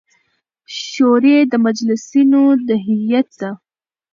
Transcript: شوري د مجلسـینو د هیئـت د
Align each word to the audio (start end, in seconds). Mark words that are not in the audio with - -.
شوري 0.87 1.37
د 1.51 1.53
مجلسـینو 1.65 2.43
د 2.67 2.69
هیئـت 2.85 3.27
د 3.39 3.41